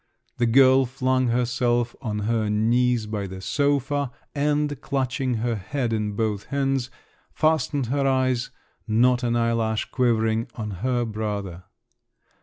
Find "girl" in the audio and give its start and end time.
0.47-0.87